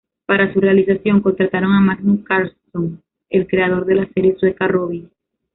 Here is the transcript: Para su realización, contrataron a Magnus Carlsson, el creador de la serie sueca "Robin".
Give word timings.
Para 0.25 0.51
su 0.51 0.59
realización, 0.59 1.21
contrataron 1.21 1.73
a 1.73 1.79
Magnus 1.79 2.23
Carlsson, 2.25 3.03
el 3.29 3.45
creador 3.45 3.85
de 3.85 3.93
la 3.93 4.07
serie 4.11 4.35
sueca 4.39 4.67
"Robin". 4.67 5.11